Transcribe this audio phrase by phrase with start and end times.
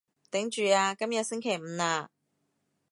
[0.31, 2.07] 頂住啊，今日星期五喇